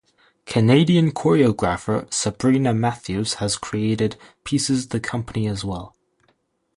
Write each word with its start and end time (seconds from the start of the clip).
Canadian 0.47 1.11
choreographer 1.11 2.11
Sabrina 2.11 2.73
Matthews 2.73 3.35
has 3.35 3.55
created 3.55 4.15
pieces 4.43 4.87
the 4.87 4.99
company 4.99 5.45
as 5.47 5.63
well. 5.63 5.95